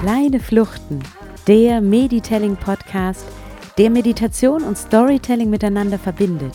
[0.00, 1.00] Kleine Fluchten,
[1.46, 3.26] der Meditelling Podcast,
[3.76, 6.54] der Meditation und Storytelling miteinander verbindet.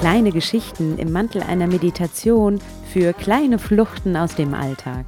[0.00, 2.60] Kleine Geschichten im Mantel einer Meditation
[2.92, 5.06] für kleine Fluchten aus dem Alltag.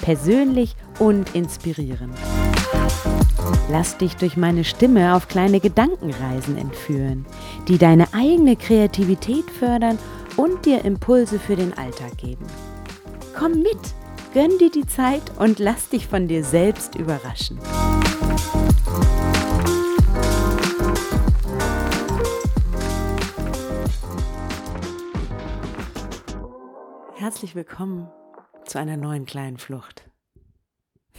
[0.00, 2.16] Persönlich und inspirierend.
[3.70, 7.26] Lass dich durch meine Stimme auf kleine Gedankenreisen entführen,
[7.68, 9.98] die deine eigene Kreativität fördern
[10.36, 12.46] und dir Impulse für den Alltag geben.
[13.36, 13.78] Komm mit,
[14.34, 17.58] gönn dir die Zeit und lass dich von dir selbst überraschen.
[27.16, 28.10] Herzlich willkommen
[28.64, 30.10] zu einer neuen kleinen Flucht.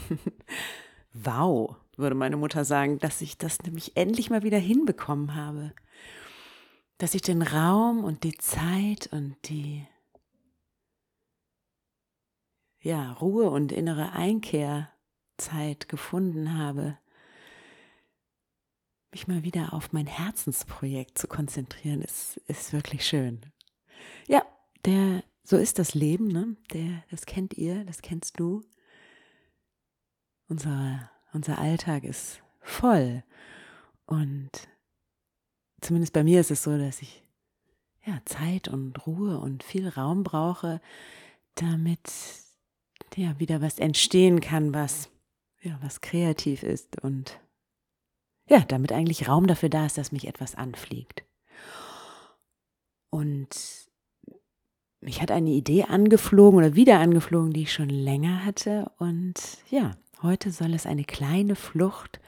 [1.13, 5.73] wow, würde meine Mutter sagen, dass ich das nämlich endlich mal wieder hinbekommen habe.
[6.97, 9.85] Dass ich den Raum und die Zeit und die
[12.83, 16.97] ja, Ruhe und innere Einkehrzeit gefunden habe,
[19.11, 23.41] mich mal wieder auf mein Herzensprojekt zu konzentrieren, ist, ist wirklich schön.
[24.27, 24.43] Ja,
[24.85, 26.57] der, so ist das Leben, ne?
[26.73, 28.63] Der, das kennt ihr, das kennst du.
[30.47, 33.23] Unser, unser Alltag ist voll.
[34.05, 34.51] Und
[35.81, 37.23] zumindest bei mir ist es so, dass ich
[38.05, 40.81] ja, Zeit und Ruhe und viel Raum brauche,
[41.55, 42.11] damit
[43.15, 45.09] ja, wieder was entstehen kann, was,
[45.61, 47.39] ja, was kreativ ist und
[48.49, 51.23] ja, damit eigentlich Raum dafür da ist, dass mich etwas anfliegt.
[53.09, 53.49] Und
[54.99, 58.91] mich hat eine Idee angeflogen oder wieder angeflogen, die ich schon länger hatte.
[58.97, 59.35] Und
[59.69, 59.91] ja,
[60.23, 62.19] heute soll es eine kleine Flucht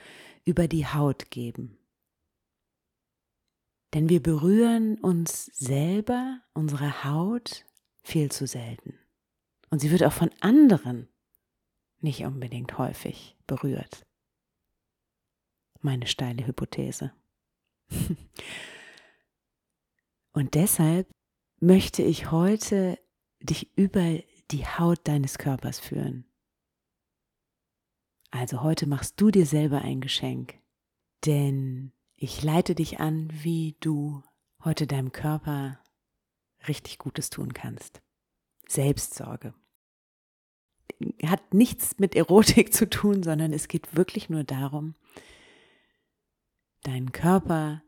[0.43, 1.77] über die Haut geben.
[3.93, 7.65] Denn wir berühren uns selber, unsere Haut,
[8.03, 8.99] viel zu selten.
[9.69, 11.07] Und sie wird auch von anderen
[11.99, 14.05] nicht unbedingt häufig berührt.
[15.81, 17.13] Meine steile Hypothese.
[20.33, 21.09] Und deshalb
[21.59, 22.99] möchte ich heute
[23.39, 24.19] dich über
[24.51, 26.25] die Haut deines Körpers führen.
[28.31, 30.55] Also heute machst du dir selber ein Geschenk,
[31.25, 34.23] denn ich leite dich an, wie du
[34.63, 35.79] heute deinem Körper
[36.67, 38.01] richtig Gutes tun kannst.
[38.67, 39.53] Selbstsorge
[41.25, 44.95] hat nichts mit Erotik zu tun, sondern es geht wirklich nur darum,
[46.83, 47.83] deinen Körper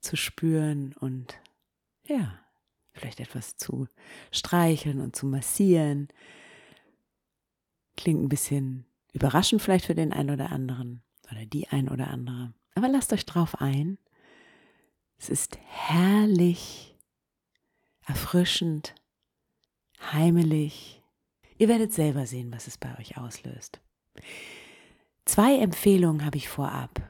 [0.00, 1.38] zu spüren und
[2.04, 2.38] ja,
[2.92, 3.86] vielleicht etwas zu
[4.32, 6.08] streicheln und zu massieren.
[7.96, 12.52] Klingt ein bisschen überraschend vielleicht für den einen oder anderen oder die ein oder andere.
[12.74, 13.98] Aber lasst euch drauf ein.
[15.18, 16.96] Es ist herrlich,
[18.06, 18.94] erfrischend,
[20.12, 21.00] heimelig
[21.60, 23.82] Ihr werdet selber sehen, was es bei euch auslöst.
[25.26, 27.02] Zwei Empfehlungen habe ich vorab.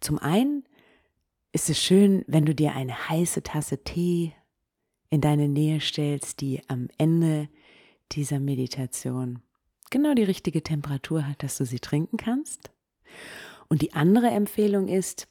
[0.00, 0.64] Zum einen
[1.52, 4.34] ist es schön, wenn du dir eine heiße Tasse Tee
[5.08, 7.48] in deine Nähe stellst, die am Ende
[8.12, 9.40] dieser Meditation
[9.90, 12.70] genau die richtige Temperatur hat, dass du sie trinken kannst.
[13.68, 15.28] Und die andere Empfehlung ist,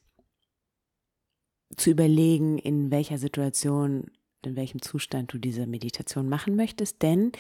[1.78, 4.12] zu überlegen, in welcher Situation,
[4.44, 7.32] in welchem Zustand du diese Meditation machen möchtest, denn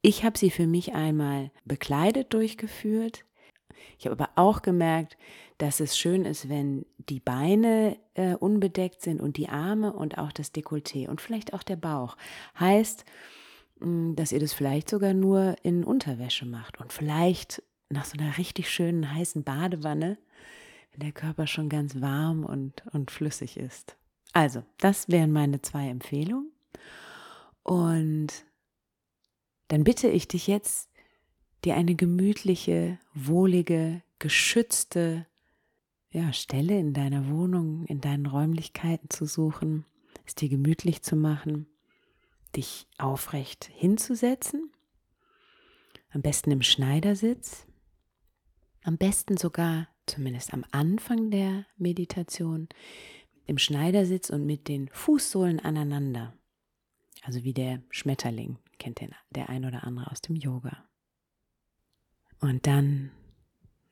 [0.00, 3.24] ich habe sie für mich einmal bekleidet durchgeführt.
[3.98, 5.16] Ich habe aber auch gemerkt,
[5.58, 10.32] dass es schön ist, wenn die Beine äh, unbedeckt sind und die Arme und auch
[10.32, 12.16] das Dekolleté und vielleicht auch der Bauch.
[12.58, 13.04] Heißt,
[13.80, 18.70] dass ihr das vielleicht sogar nur in Unterwäsche macht und vielleicht nach so einer richtig
[18.70, 20.18] schönen heißen Badewanne,
[20.92, 23.96] wenn der Körper schon ganz warm und, und flüssig ist.
[24.32, 26.52] Also, das wären meine zwei Empfehlungen.
[27.62, 28.28] Und
[29.68, 30.90] dann bitte ich dich jetzt,
[31.64, 35.26] dir eine gemütliche, wohlige, geschützte
[36.10, 39.84] ja, Stelle in deiner Wohnung, in deinen Räumlichkeiten zu suchen,
[40.24, 41.66] es dir gemütlich zu machen,
[42.56, 44.72] dich aufrecht hinzusetzen,
[46.10, 47.66] am besten im Schneidersitz,
[48.82, 52.68] am besten sogar, zumindest am Anfang der Meditation,
[53.46, 56.34] im Schneidersitz und mit den Fußsohlen aneinander,
[57.22, 60.88] also wie der Schmetterling, kennt den der ein oder andere aus dem Yoga.
[62.40, 63.10] Und dann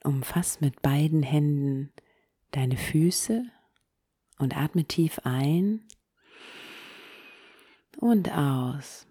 [0.05, 1.93] umfass mit beiden Händen
[2.53, 3.45] deine Füße
[4.39, 5.87] und atme tief ein
[7.97, 9.07] und aus.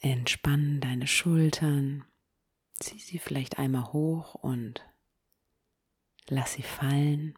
[0.00, 2.04] Entspann deine Schultern,
[2.74, 4.84] zieh sie vielleicht einmal hoch und
[6.28, 7.36] lass sie fallen.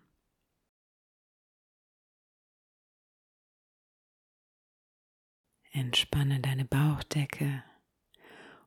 [5.72, 7.64] Entspanne deine Bauchdecke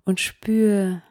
[0.05, 1.03] und spür,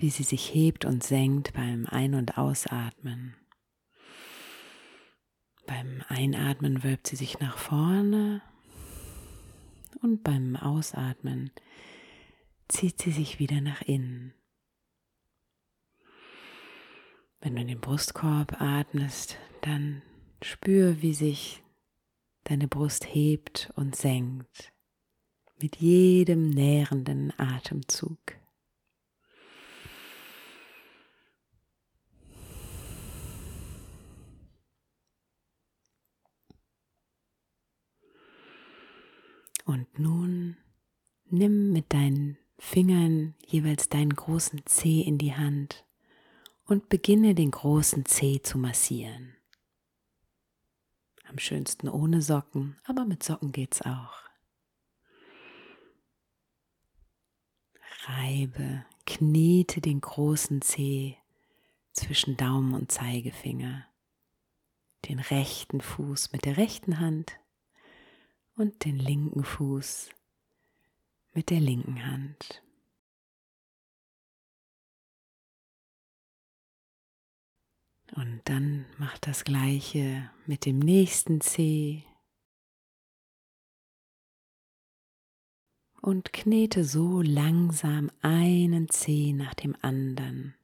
[0.00, 3.36] wie sie sich hebt und senkt beim Ein- und Ausatmen.
[5.66, 8.40] Beim Einatmen wölbt sie sich nach vorne
[10.00, 11.50] und beim Ausatmen
[12.68, 14.32] zieht sie sich wieder nach innen.
[17.40, 20.02] Wenn du in den Brustkorb atmest, dann
[20.42, 21.62] spür, wie sich
[22.44, 24.72] deine Brust hebt und senkt
[25.60, 28.18] mit jedem nährenden Atemzug.
[39.70, 40.56] Und nun
[41.26, 45.84] nimm mit deinen Fingern jeweils deinen großen Zeh in die Hand
[46.64, 49.34] und beginne den großen Zeh zu massieren.
[51.28, 54.20] Am schönsten ohne Socken, aber mit Socken geht's auch.
[58.04, 61.16] Reibe, knete den großen Zeh
[61.92, 63.86] zwischen Daumen und Zeigefinger,
[65.08, 67.38] den rechten Fuß mit der rechten Hand
[68.60, 70.10] und den linken Fuß
[71.32, 72.62] mit der linken Hand.
[78.16, 82.04] Und dann mach das gleiche mit dem nächsten Zeh.
[86.02, 90.54] Und knete so langsam einen Zeh nach dem anderen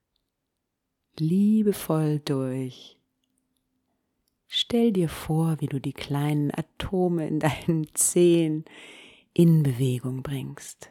[1.18, 2.98] liebevoll durch.
[4.68, 8.64] Stell dir vor, wie du die kleinen Atome in deinen Zehen
[9.32, 10.90] in Bewegung bringst.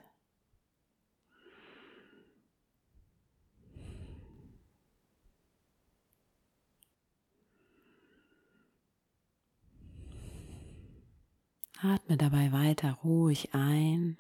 [11.82, 14.16] Atme dabei weiter ruhig ein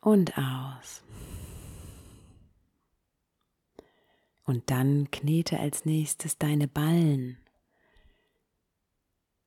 [0.00, 1.05] und aus.
[4.46, 7.36] Und dann knete als nächstes deine Ballen.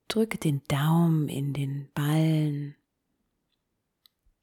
[0.08, 2.76] Drücke den Daumen in den Ballen,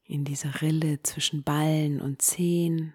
[0.04, 2.94] in diese Rille zwischen Ballen und Zehen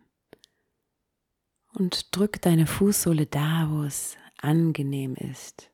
[1.75, 5.71] und drück deine Fußsohle da, wo es angenehm ist.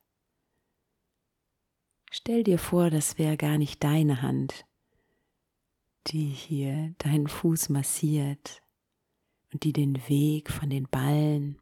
[2.10, 4.66] Stell dir vor, das wäre gar nicht deine Hand,
[6.08, 8.62] die hier deinen Fuß massiert
[9.52, 11.60] und die den Weg von den Ballen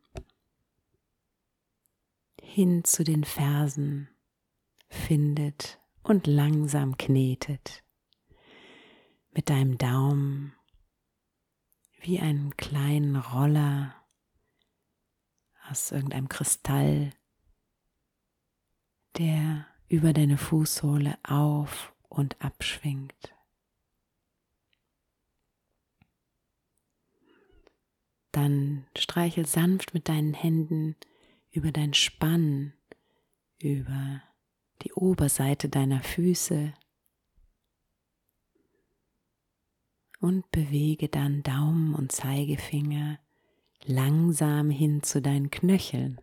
[2.46, 4.08] hin zu den Fersen
[4.88, 7.82] findet und langsam knetet.
[9.32, 10.54] Mit deinem Daumen
[12.00, 13.94] wie einen kleinen Roller
[15.69, 17.10] aus irgendeinem Kristall,
[19.19, 23.34] der über deine Fußsohle auf und abschwingt.
[28.31, 30.94] Dann streichel sanft mit deinen Händen
[31.56, 32.75] über dein Spann,
[33.58, 34.23] über
[34.82, 36.75] die Oberseite deiner Füße
[40.20, 43.19] und bewege dann Daumen und Zeigefinger
[43.84, 46.20] langsam hin zu deinen Knöcheln.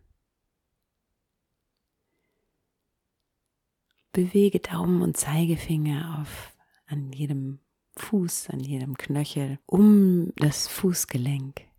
[4.12, 7.60] Bewege Daumen und Zeigefinger auf an jedem
[7.98, 11.73] Fuß, an jedem Knöchel um das Fußgelenk.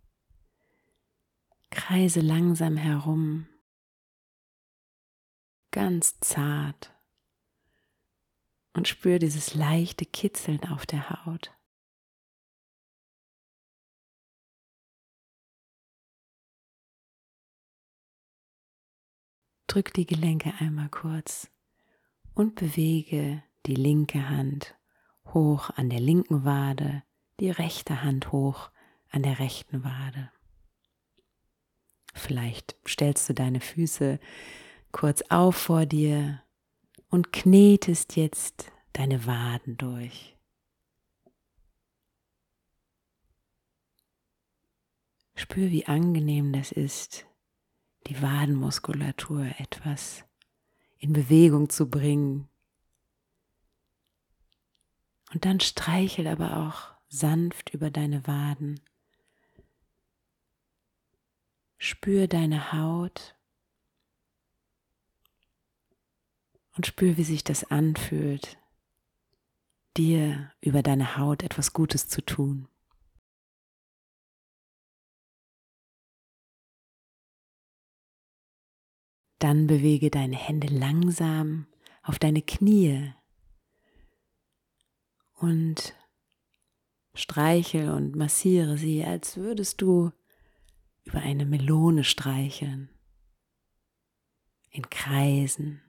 [1.69, 3.47] Kreise langsam herum,
[5.71, 6.95] ganz zart
[8.73, 11.51] und spür dieses leichte Kitzeln auf der Haut.
[19.67, 21.51] Drück die Gelenke einmal kurz
[22.33, 24.77] und bewege die linke Hand
[25.33, 27.03] hoch an der linken Wade,
[27.39, 28.71] die rechte Hand hoch
[29.09, 30.31] an der rechten Wade.
[32.15, 34.19] Vielleicht stellst du deine Füße
[34.91, 36.41] kurz auf vor dir
[37.09, 40.37] und knetest jetzt deine Waden durch.
[45.35, 47.27] Spür, wie angenehm das ist,
[48.07, 50.23] die Wadenmuskulatur etwas
[50.97, 52.47] in Bewegung zu bringen.
[55.33, 58.79] Und dann streichel aber auch sanft über deine Waden
[61.77, 63.35] Spür deine Haut
[66.75, 68.57] und spür, wie sich das anfühlt,
[69.97, 72.67] dir über deine Haut etwas Gutes zu tun.
[79.39, 81.67] Dann bewege deine Hände langsam
[82.01, 83.13] auf deine Knie
[85.35, 85.93] und
[87.13, 90.11] streichel und massiere sie, als würdest du
[91.05, 92.89] über eine Melone streicheln,
[94.69, 95.81] in Kreisen.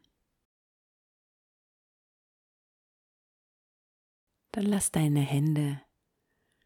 [4.52, 5.82] Dann lass deine Hände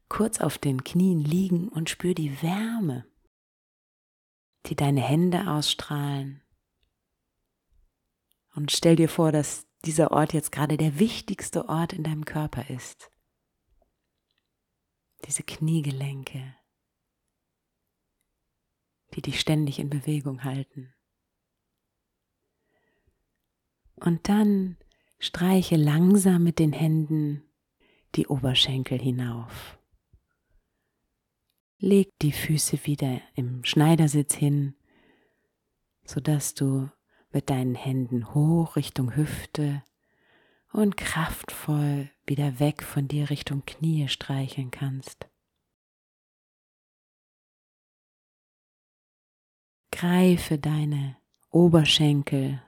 [0.08, 3.06] kurz auf den Knien liegen und spür die Wärme,
[4.66, 6.42] die deine Hände ausstrahlen.
[8.54, 12.68] Und stell dir vor, dass dieser Ort jetzt gerade der wichtigste Ort in deinem Körper
[12.68, 13.10] ist.
[15.24, 16.56] Diese Kniegelenke,
[19.14, 20.92] die dich ständig in Bewegung halten.
[23.96, 24.76] Und dann
[25.18, 27.42] streiche langsam mit den Händen
[28.14, 29.78] die Oberschenkel hinauf.
[31.78, 34.74] Leg die Füße wieder im Schneidersitz hin,
[36.04, 36.90] sodass du
[37.32, 39.82] mit deinen Händen hoch Richtung Hüfte
[40.72, 45.29] und kraftvoll wieder weg von dir Richtung Knie streicheln kannst.
[50.00, 51.18] Greife deine
[51.50, 52.62] Oberschenkel,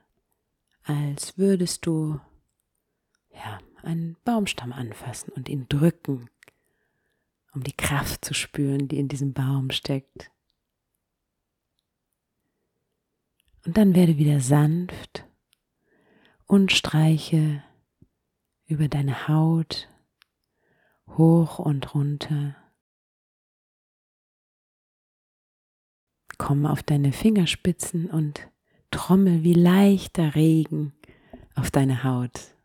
[0.83, 2.21] als würdest du
[3.31, 6.29] ja, einen Baumstamm anfassen und ihn drücken,
[7.55, 10.31] um die Kraft zu spüren, die in diesem Baum steckt.
[13.65, 15.25] Und dann werde wieder sanft
[16.45, 17.65] und streiche
[18.67, 19.89] über deine Haut
[21.09, 22.62] hoch und runter.
[26.45, 28.49] Komm auf deine Fingerspitzen und
[28.91, 30.93] trommel wie leichter Regen
[31.55, 32.57] auf deine Haut.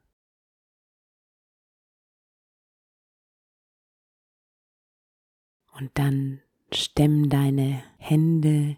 [5.74, 6.42] Und dann
[6.74, 8.78] stemm deine Hände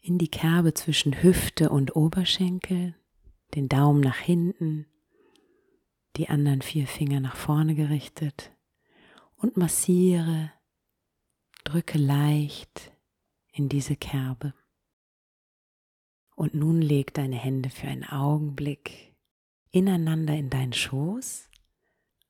[0.00, 2.94] in die Kerbe zwischen Hüfte und Oberschenkel,
[3.56, 4.86] den Daumen nach hinten,
[6.14, 8.52] die anderen vier Finger nach vorne gerichtet
[9.34, 10.52] und massiere,
[11.64, 12.92] drücke leicht
[13.56, 14.54] in diese Kerbe.
[16.34, 19.14] Und nun leg deine Hände für einen Augenblick
[19.70, 21.48] ineinander in deinen Schoß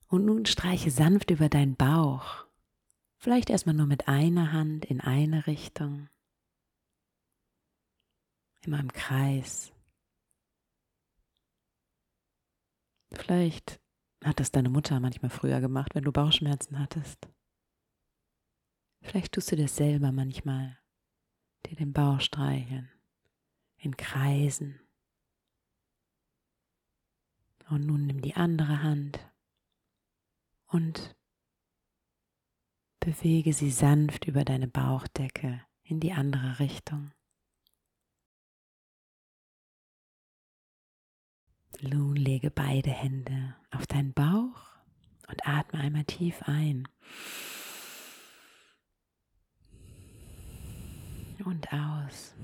[0.09, 2.47] und nun streiche sanft über deinen Bauch.
[3.19, 6.09] Vielleicht erstmal nur mit einer Hand in eine Richtung
[8.63, 9.73] immer im Kreis.
[13.13, 13.81] Vielleicht
[14.25, 17.29] hat das deine Mutter manchmal früher gemacht, wenn du Bauchschmerzen hattest.
[19.03, 20.79] Vielleicht tust du das selber manchmal,
[21.67, 22.91] dir den Bauch streicheln,
[23.77, 24.81] in Kreisen.
[27.69, 29.19] Und nun nimm die andere Hand
[30.69, 31.17] und
[33.01, 37.13] bewege sie sanft über deine Bauchdecke in die andere Richtung.
[41.83, 44.77] Nun lege beide Hände auf deinen Bauch
[45.29, 46.89] und atme einmal tief ein.
[51.47, 52.35] Und aus.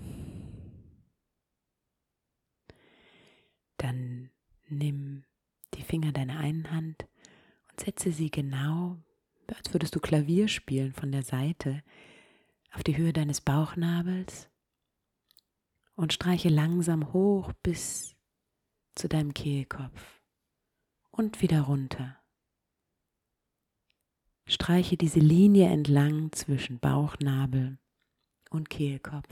[3.76, 4.30] Dann
[4.68, 5.24] nimm
[5.74, 7.08] die Finger deiner einen Hand
[7.68, 8.96] und setze sie genau,
[9.48, 11.82] als würdest du Klavier spielen von der Seite,
[12.70, 14.48] auf die Höhe deines Bauchnabels
[15.96, 18.14] und streiche langsam hoch bis
[18.94, 20.22] zu deinem Kehlkopf
[21.10, 22.22] und wieder runter.
[24.46, 27.78] Streiche diese Linie entlang zwischen Bauchnabel
[28.52, 29.28] und Kehlkopf.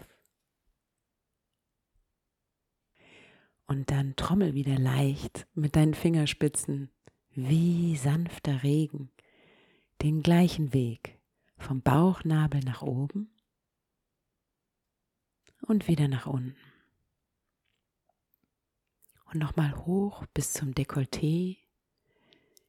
[3.66, 6.90] Und dann trommel wieder leicht mit deinen Fingerspitzen
[7.30, 9.12] wie sanfter Regen
[10.02, 11.20] den gleichen Weg
[11.56, 13.30] vom Bauchnabel nach oben
[15.62, 16.56] und wieder nach unten
[19.26, 21.58] und nochmal hoch bis zum Dekolleté.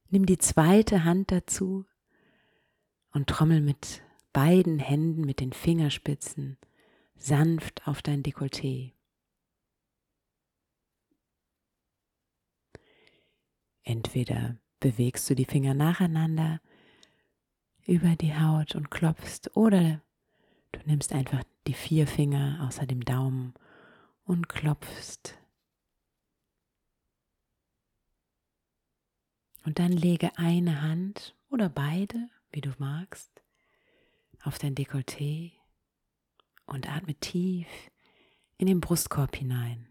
[0.10, 1.86] Nimm die zweite Hand dazu
[3.12, 6.58] und trommel mit beiden Händen, mit den Fingerspitzen
[7.16, 8.94] sanft auf dein Dekolleté.
[13.84, 16.62] Entweder bewegst du die Finger nacheinander
[17.86, 20.02] über die Haut und klopfst oder
[20.72, 23.54] du nimmst einfach die vier Finger außer dem Daumen
[24.24, 25.42] und klopfst
[29.64, 33.41] Und dann lege eine Hand oder beide, wie du magst,
[34.44, 35.52] auf dein Dekolleté
[36.66, 37.68] und atme tief
[38.58, 39.88] in den Brustkorb hinein.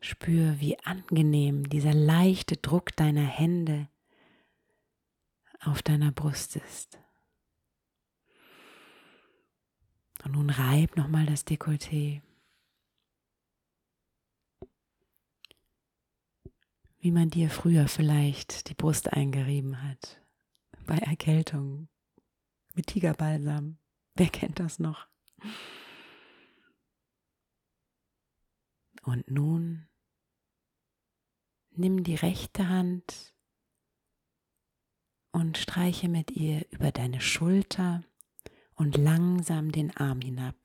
[0.00, 3.88] Spür, wie angenehm dieser leichte Druck deiner Hände
[5.60, 6.98] auf deiner Brust ist.
[10.24, 12.20] Und nun reib nochmal das Dekolleté.
[17.04, 20.22] Wie man dir früher vielleicht die Brust eingerieben hat.
[20.86, 21.88] Bei Erkältung.
[22.72, 23.76] Mit Tigerbalsam.
[24.14, 25.06] Wer kennt das noch?
[29.02, 29.86] Und nun
[31.72, 33.34] nimm die rechte Hand
[35.30, 38.02] und streiche mit ihr über deine Schulter
[38.76, 40.56] und langsam den Arm hinab.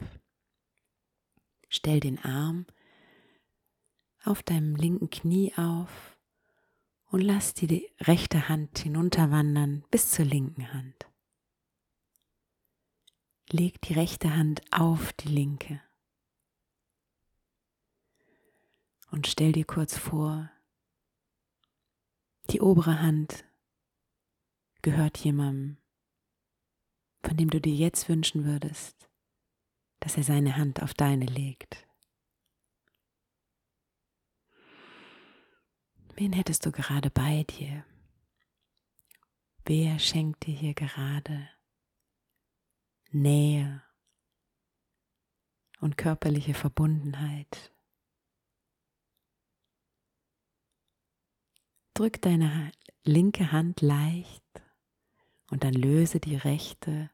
[1.68, 2.66] Stell den Arm
[4.24, 6.16] auf deinem linken Knie auf
[7.10, 11.08] und lass die rechte Hand hinunterwandern bis zur linken Hand.
[13.52, 15.82] Leg die rechte Hand auf die linke.
[19.12, 20.52] Und stell dir kurz vor,
[22.52, 23.44] die obere Hand
[24.84, 25.78] gehört jemandem,
[27.24, 29.10] von dem du dir jetzt wünschen würdest,
[30.00, 31.89] dass er seine Hand auf deine legt.
[36.20, 37.86] Wen hättest du gerade bei dir?
[39.64, 41.48] Wer schenkt dir hier gerade
[43.10, 43.82] Nähe
[45.80, 47.72] und körperliche Verbundenheit?
[51.94, 52.74] Drück deine
[53.06, 54.44] linke Hand leicht
[55.50, 57.10] und dann löse die rechte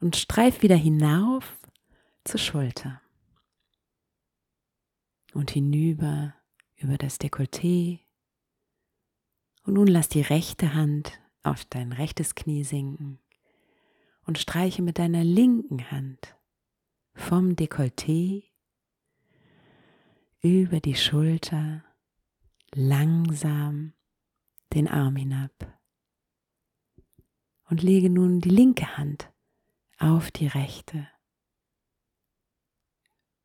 [0.00, 1.60] und streif wieder hinauf
[2.24, 3.00] zur Schulter
[5.32, 6.34] und hinüber
[6.74, 8.05] über das Dekolleté.
[9.66, 13.18] Und nun lass die rechte Hand auf dein rechtes Knie sinken
[14.24, 16.36] und streiche mit deiner linken Hand
[17.14, 18.44] vom Dekolleté
[20.40, 21.84] über die Schulter
[22.74, 23.92] langsam
[24.72, 25.52] den Arm hinab.
[27.68, 29.32] Und lege nun die linke Hand
[29.98, 31.08] auf die rechte.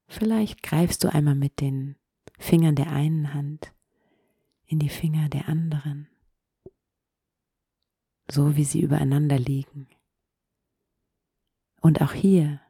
[0.08, 1.96] Vielleicht greifst du einmal mit den
[2.38, 3.74] Fingern der einen Hand
[4.72, 6.08] in die Finger der anderen,
[8.32, 9.90] so wie sie übereinander liegen.
[11.82, 12.62] Und auch hier,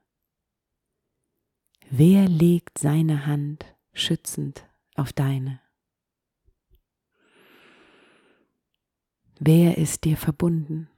[1.92, 5.62] wer legt seine Hand schützend auf deine?
[9.40, 10.90] Wer ist dir verbunden?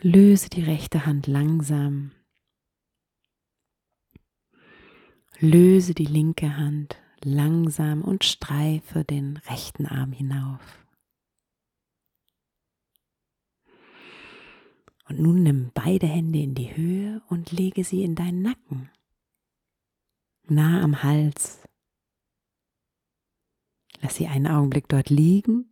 [0.00, 2.12] Löse die rechte Hand langsam.
[5.40, 10.86] Löse die linke Hand langsam und streife den rechten Arm hinauf.
[15.08, 18.90] Und nun nimm beide Hände in die Höhe und lege sie in deinen Nacken
[20.50, 21.60] nah am Hals.
[24.00, 25.70] Lass sie einen Augenblick dort liegen.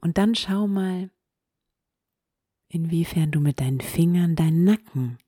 [0.00, 1.10] Und dann schau mal,
[2.68, 5.18] inwiefern du mit deinen Fingern deinen Nacken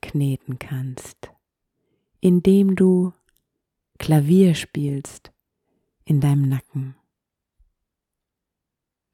[0.00, 1.30] kneten kannst,
[2.20, 3.12] indem du
[3.98, 5.32] Klavier spielst
[6.04, 6.96] in deinem Nacken.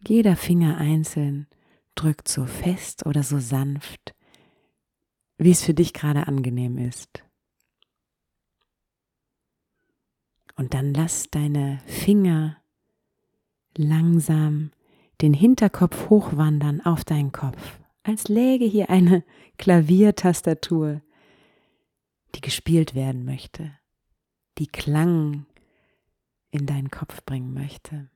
[0.07, 1.49] Jeder Finger einzeln
[1.94, 4.14] drückt so fest oder so sanft,
[5.38, 7.25] wie es für dich gerade angenehm ist.
[10.55, 12.57] Und dann lass deine Finger
[13.77, 14.70] langsam
[15.20, 19.25] den Hinterkopf hochwandern auf deinen Kopf, als läge hier eine
[19.59, 21.03] Klaviertastatur,
[22.35, 23.77] die gespielt werden möchte,
[24.59, 25.47] die Klang
[26.51, 28.11] in deinen Kopf bringen möchte.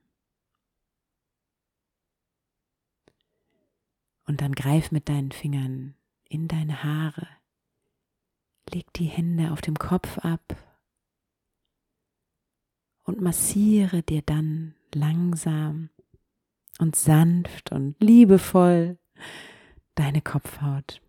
[4.27, 5.95] Und dann greif mit deinen Fingern
[6.29, 7.27] in deine Haare.
[8.73, 10.57] Leg die Hände auf dem Kopf ab
[13.05, 15.91] und massiere dir dann langsam
[16.79, 18.99] und sanft und liebevoll
[19.95, 21.01] deine Kopfhaut.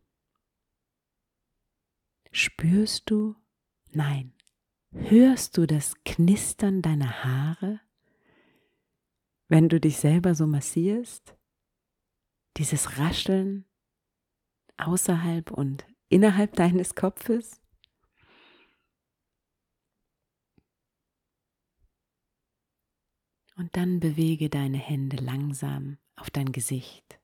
[2.31, 3.35] Spürst du?
[3.89, 4.33] Nein.
[4.93, 7.79] Hörst du das Knistern deiner Haare,
[9.47, 11.35] wenn du dich selber so massierst?
[12.57, 13.65] Dieses Rascheln
[14.77, 17.61] außerhalb und innerhalb deines Kopfes?
[23.55, 27.20] Und dann bewege deine Hände langsam auf dein Gesicht.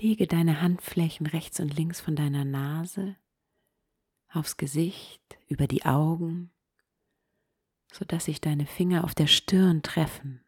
[0.00, 3.16] Lege deine Handflächen rechts und links von deiner Nase
[4.28, 6.50] aufs Gesicht, über die Augen,
[7.92, 10.44] sodass sich deine Finger auf der Stirn treffen.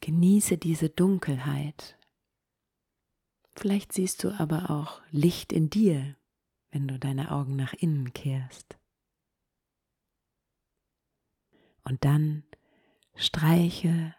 [0.00, 1.98] Genieße diese Dunkelheit.
[3.56, 6.16] Vielleicht siehst du aber auch Licht in dir,
[6.70, 8.78] wenn du deine Augen nach innen kehrst.
[11.82, 12.44] Und dann
[13.14, 14.14] streiche,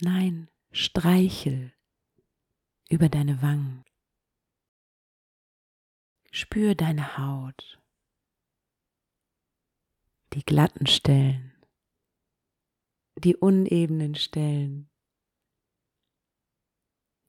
[0.00, 1.72] nein, streichel
[2.88, 3.84] über deine Wangen.
[6.30, 7.80] Spür deine Haut,
[10.34, 11.52] die glatten Stellen,
[13.16, 14.90] die unebenen Stellen,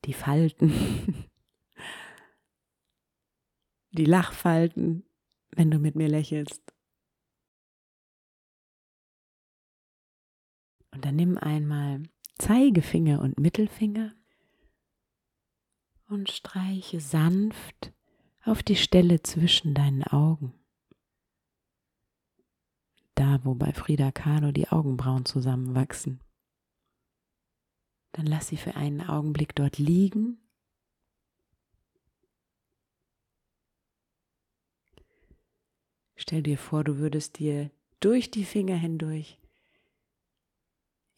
[0.05, 0.71] die Falten,
[3.91, 5.05] die Lachfalten,
[5.51, 6.61] wenn du mit mir lächelst.
[10.91, 12.03] Und dann nimm einmal
[12.39, 14.15] Zeigefinger und Mittelfinger
[16.07, 17.93] und streiche sanft
[18.43, 20.53] auf die Stelle zwischen deinen Augen.
[23.13, 26.21] Da, wo bei Frida Kahlo die Augenbrauen zusammenwachsen.
[28.13, 30.39] Dann lass sie für einen Augenblick dort liegen.
[36.15, 39.37] Stell dir vor, du würdest dir durch die Finger hindurch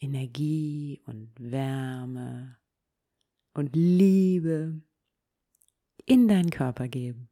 [0.02, 2.56] Energie und Wärme
[3.54, 4.82] und Liebe
[6.04, 7.28] in deinen Körper geben.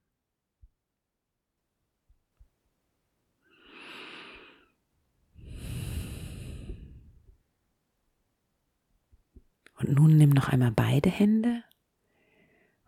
[9.75, 11.65] Und nun nimm noch einmal beide Hände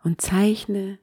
[0.03, 0.99] und zeichne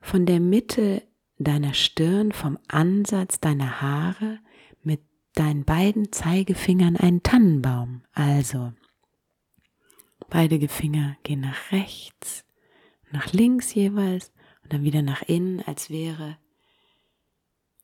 [0.00, 1.02] von der Mitte
[1.38, 4.38] deiner Stirn, vom Ansatz deiner Haare
[5.40, 8.02] deinen beiden Zeigefingern einen Tannenbaum.
[8.12, 8.74] Also,
[10.28, 12.44] beide Finger gehen nach rechts,
[13.10, 16.36] nach links jeweils und dann wieder nach innen, als wäre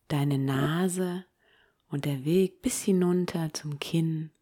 [0.09, 1.25] deine Nase
[1.89, 4.33] und der Weg bis hinunter zum Kinn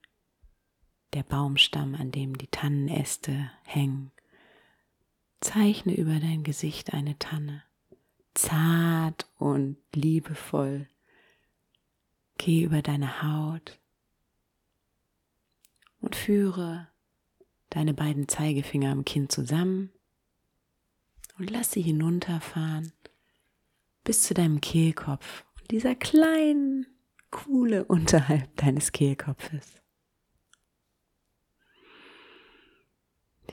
[1.13, 4.11] der Baumstamm, an dem die Tannenäste hängen.
[5.41, 7.63] Zeichne über dein Gesicht eine Tanne,
[8.35, 10.89] zart und liebevoll.
[12.45, 13.81] Geh über deine Haut
[16.03, 16.89] und führe
[17.71, 19.91] deine beiden Zeigefinger am Kinn zusammen
[21.39, 22.93] und lass sie hinunterfahren
[24.05, 26.87] bis zu deinem Kehlkopf und dieser kleinen
[27.31, 29.81] Kuhle unterhalb deines Kehlkopfes.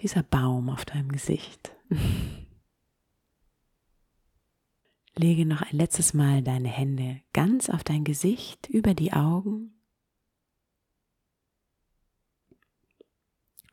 [0.02, 1.74] Dieser Baum auf deinem Gesicht.
[5.22, 9.80] Lege noch ein letztes Mal deine Hände ganz auf dein Gesicht, über die Augen.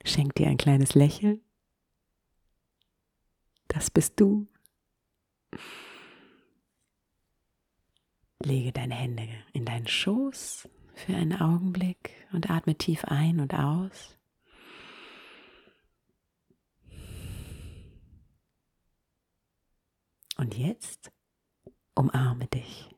[0.04, 1.40] Schenk dir ein kleines Lächeln.
[3.66, 4.46] Das bist du.
[8.44, 14.18] Lege deine Hände in deinen Schoß für einen Augenblick und atme tief ein und aus.
[20.36, 21.10] Und jetzt
[21.98, 22.94] umarme dich.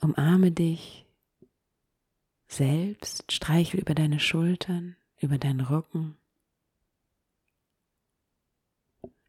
[0.00, 1.04] Umarme dich
[2.46, 6.16] selbst, streichel über deine Schultern, über deinen Rücken.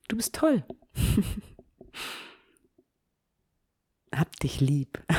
[0.07, 0.63] Du bist toll.
[4.15, 5.03] Hab dich lieb.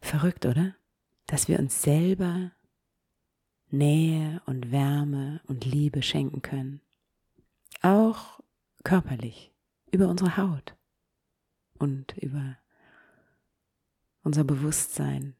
[0.00, 0.74] Verrückt, oder?
[1.26, 2.50] Dass wir uns selber
[3.70, 6.80] Nähe und Wärme und Liebe schenken können.
[7.84, 8.40] Auch
[8.82, 9.52] körperlich,
[9.92, 10.74] über unsere Haut
[11.74, 12.56] und über
[14.22, 15.36] unser Bewusstsein.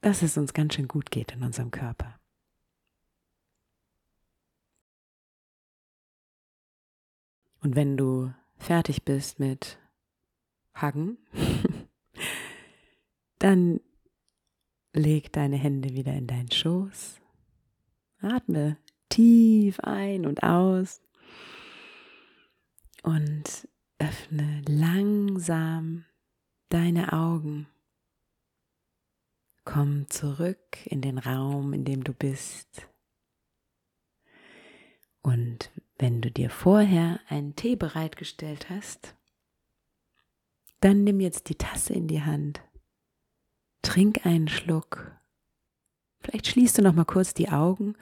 [0.00, 2.20] Dass es uns ganz schön gut geht in unserem Körper.
[7.62, 9.76] Und wenn du fertig bist mit
[10.72, 11.18] Hagen,
[13.40, 13.80] dann
[14.92, 17.20] leg deine Hände wieder in deinen Schoß.
[18.20, 18.76] Atme
[19.12, 21.02] tief ein und aus
[23.02, 26.06] und öffne langsam
[26.70, 27.66] deine Augen.
[29.64, 32.88] Komm zurück in den Raum, in dem du bist.
[35.20, 39.14] Und wenn du dir vorher einen Tee bereitgestellt hast,
[40.80, 42.62] dann nimm jetzt die Tasse in die Hand
[43.82, 45.12] Trink einen Schluck.
[46.20, 47.94] Vielleicht schließt du noch mal kurz die Augen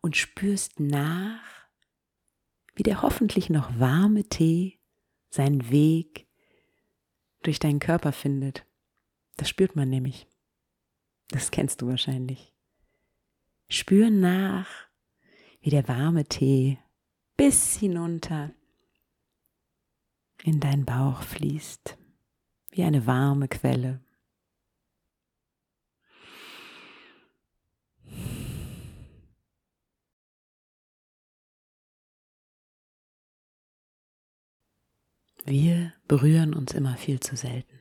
[0.00, 1.42] und spürst nach,
[2.74, 4.78] wie der hoffentlich noch warme Tee
[5.30, 6.26] seinen Weg
[7.42, 8.64] durch deinen Körper findet.
[9.36, 10.26] Das spürt man nämlich.
[11.28, 12.52] Das kennst du wahrscheinlich.
[13.68, 14.68] Spür nach,
[15.60, 16.78] wie der warme Tee
[17.36, 18.52] bis hinunter
[20.42, 21.98] in deinen Bauch fließt,
[22.70, 24.00] wie eine warme Quelle.
[35.48, 37.80] Wir berühren uns immer viel zu selten.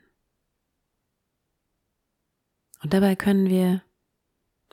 [2.81, 3.81] Und dabei können wir,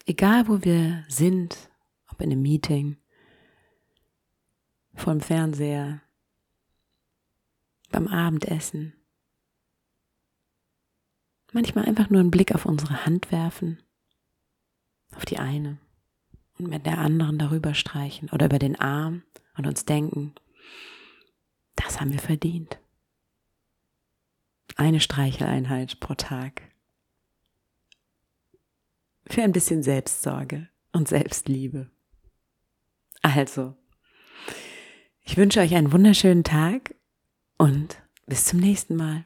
[0.06, 1.70] egal wo wir sind,
[2.08, 2.96] ob in einem Meeting,
[4.94, 6.02] vor dem Fernseher,
[7.90, 8.92] beim Abendessen,
[11.52, 13.82] manchmal einfach nur einen Blick auf unsere Hand werfen,
[15.16, 15.80] auf die eine
[16.58, 19.24] und mit der anderen darüber streichen oder über den Arm
[19.56, 20.36] und uns denken,
[21.74, 22.78] das haben wir verdient.
[24.76, 26.62] Eine Streicheleinheit pro Tag.
[29.26, 31.90] Für ein bisschen Selbstsorge und Selbstliebe.
[33.22, 33.74] Also,
[35.22, 36.94] ich wünsche euch einen wunderschönen Tag
[37.56, 39.24] und bis zum nächsten Mal.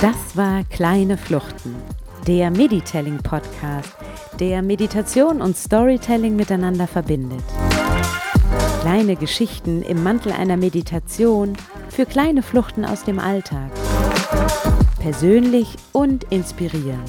[0.00, 1.74] Das war Kleine Fluchten,
[2.26, 3.94] der Meditelling Podcast,
[4.40, 7.44] der Meditation und Storytelling miteinander verbindet.
[8.80, 11.56] Kleine Geschichten im Mantel einer Meditation
[11.88, 13.70] für kleine Fluchten aus dem Alltag.
[14.98, 17.08] Persönlich und inspirierend.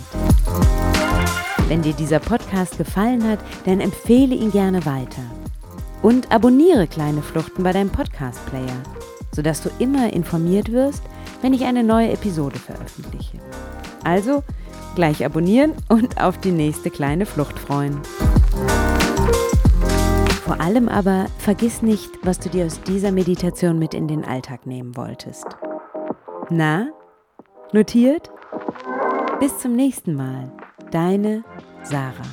[1.68, 5.24] Wenn dir dieser Podcast gefallen hat, dann empfehle ihn gerne weiter.
[6.04, 8.84] Und abonniere kleine Fluchten bei deinem Podcast-Player,
[9.32, 11.02] sodass du immer informiert wirst,
[11.42, 13.40] wenn ich eine neue Episode veröffentliche.
[14.04, 14.44] Also
[14.98, 18.02] gleich abonnieren und auf die nächste kleine Flucht freuen.
[20.44, 24.66] Vor allem aber vergiss nicht, was du dir aus dieser Meditation mit in den Alltag
[24.66, 25.46] nehmen wolltest.
[26.50, 26.90] Na,
[27.74, 28.32] notiert?
[29.40, 30.52] Bis zum nächsten Mal.
[30.90, 31.44] Deine
[31.84, 32.26] Sarah.